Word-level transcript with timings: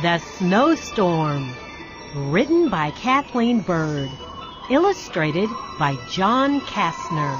The 0.00 0.18
Snowstorm. 0.18 1.52
Written 2.14 2.68
by 2.68 2.92
Kathleen 2.92 3.62
Bird. 3.62 4.08
Illustrated 4.70 5.50
by 5.76 5.96
John 6.12 6.60
Kastner. 6.60 7.36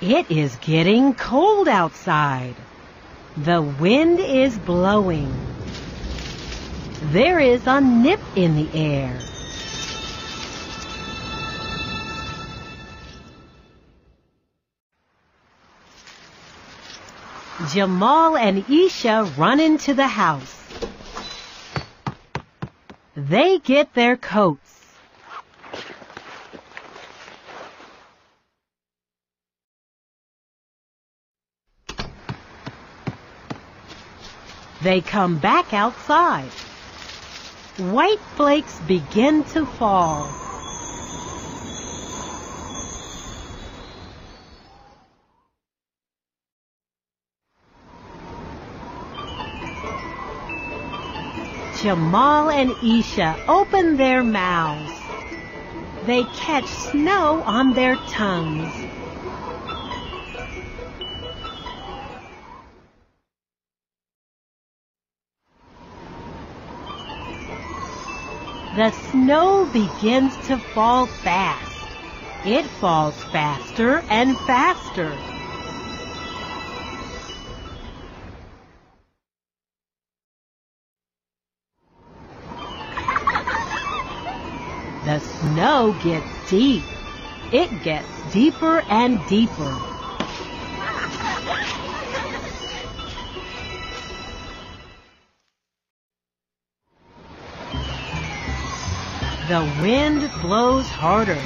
It 0.00 0.28
is 0.28 0.56
getting 0.56 1.14
cold 1.14 1.68
outside. 1.68 2.56
The 3.36 3.62
wind 3.62 4.18
is 4.18 4.58
blowing. 4.58 5.32
There 7.12 7.38
is 7.38 7.64
a 7.68 7.80
nip 7.80 8.20
in 8.34 8.56
the 8.56 8.68
air. 8.74 9.20
Jamal 17.66 18.36
and 18.36 18.64
Isha 18.70 19.24
run 19.36 19.58
into 19.58 19.92
the 19.92 20.06
house. 20.06 20.54
They 23.16 23.58
get 23.58 23.94
their 23.94 24.16
coats. 24.16 24.78
They 34.80 35.00
come 35.00 35.38
back 35.38 35.74
outside. 35.74 36.50
White 37.78 38.20
flakes 38.36 38.78
begin 38.86 39.42
to 39.44 39.66
fall. 39.66 40.47
Jamal 51.82 52.50
and 52.50 52.72
Isha 52.82 53.36
open 53.46 53.96
their 53.96 54.24
mouths. 54.24 54.90
They 56.06 56.24
catch 56.24 56.66
snow 56.66 57.42
on 57.46 57.74
their 57.74 57.94
tongues. 58.08 58.72
The 68.74 68.90
snow 69.10 69.66
begins 69.72 70.36
to 70.48 70.58
fall 70.58 71.06
fast. 71.06 71.86
It 72.44 72.64
falls 72.64 73.14
faster 73.24 74.02
and 74.08 74.36
faster. 74.38 75.37
The 85.08 85.20
snow 85.20 85.96
gets 86.04 86.50
deep. 86.50 86.82
It 87.50 87.82
gets 87.82 88.06
deeper 88.30 88.82
and 88.90 89.18
deeper. 89.26 89.74
The 99.48 99.72
wind 99.80 100.30
blows 100.42 100.86
harder. 100.88 101.40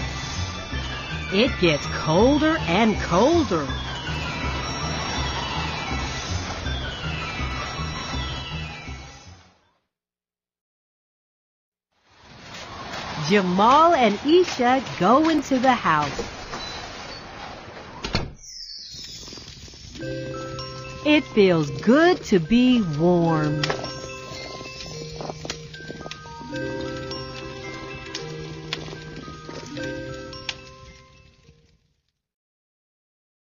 It 1.32 1.52
gets 1.60 1.86
colder 1.86 2.56
and 2.66 2.96
colder. 3.02 3.68
Jamal 13.32 13.94
and 13.94 14.18
Isha 14.26 14.84
go 14.98 15.30
into 15.30 15.58
the 15.58 15.72
house. 15.72 16.12
It 21.06 21.24
feels 21.28 21.70
good 21.80 22.22
to 22.24 22.38
be 22.38 22.82
warm. 22.98 23.62